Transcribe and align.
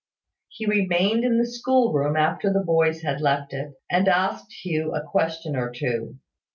He 0.47 0.65
remained 0.65 1.23
in 1.23 1.37
the 1.37 1.45
school 1.45 1.93
room 1.93 2.15
after 2.17 2.51
the 2.51 2.63
boys 2.63 3.03
had 3.03 3.21
left 3.21 3.53
it, 3.53 3.73
and 3.87 4.07
asked 4.07 4.51
Hugh 4.51 4.95
a 4.95 5.03
question 5.03 5.55
or 5.55 5.69
two. 5.69 6.17